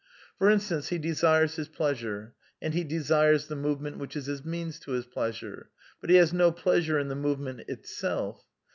For 0.39 0.49
instance, 0.49 0.87
he 0.87 0.97
desires 0.97 1.57
his 1.57 1.67
pleasure; 1.67 2.33
and 2.59 2.73
he 2.73 2.83
desires 2.83 3.45
the 3.45 3.55
movement 3.55 3.99
which 3.99 4.15
is 4.15 4.25
his 4.25 4.43
means 4.43 4.79
to 4.79 4.93
his 4.93 5.05
pleasure; 5.05 5.69
but 5.99 6.09
he 6.09 6.15
has 6.15 6.33
no 6.33 6.51
pleasure 6.51 6.97
in 6.97 7.07
the 7.07 7.13
movement 7.13 7.59
itself. 7.69 8.43